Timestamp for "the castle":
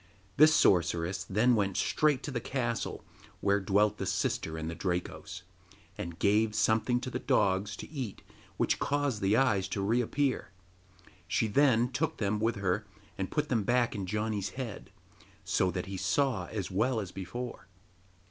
2.31-3.05